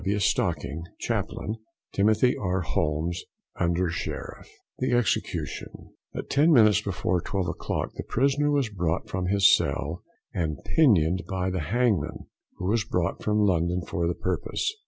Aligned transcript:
W. 0.03 0.17
STOCKING, 0.17 0.81
chaplain; 0.97 1.57
TIMOTHY 1.93 2.35
R. 2.35 2.61
HOLMES, 2.61 3.23
Under 3.59 3.89
Shertff. 3.91 4.47
THE 4.79 4.93
EXECUTION. 4.97 5.93
At 6.15 6.27
ten 6.27 6.51
minutes 6.51 6.81
before 6.81 7.21
twelve 7.21 7.47
o'clock 7.47 7.93
the 7.93 8.03
prisoner 8.03 8.49
was 8.49 8.69
brought 8.71 9.07
from 9.07 9.27
his 9.27 9.55
cell 9.55 10.01
and 10.33 10.57
pinioned 10.75 11.25
by 11.29 11.51
the 11.51 11.59
hangman, 11.59 12.25
who 12.57 12.65
was 12.65 12.83
brought 12.83 13.21
from 13.21 13.41
London 13.45 13.83
for 13.85 14.07
the 14.07 14.15
purpose. 14.15 14.73